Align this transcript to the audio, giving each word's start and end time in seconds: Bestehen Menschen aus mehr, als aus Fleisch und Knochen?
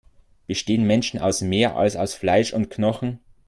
Bestehen 0.47 0.87
Menschen 0.87 1.19
aus 1.19 1.41
mehr, 1.41 1.75
als 1.75 1.95
aus 1.95 2.15
Fleisch 2.15 2.53
und 2.53 2.71
Knochen? 2.71 3.19